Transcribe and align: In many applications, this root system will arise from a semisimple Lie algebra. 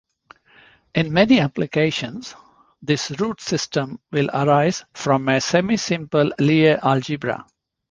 In 0.95 1.13
many 1.13 1.39
applications, 1.41 2.33
this 2.81 3.11
root 3.19 3.39
system 3.39 3.99
will 4.11 4.31
arise 4.33 4.83
from 4.95 5.29
a 5.29 5.33
semisimple 5.33 6.31
Lie 6.39 6.75
algebra. 6.81 7.45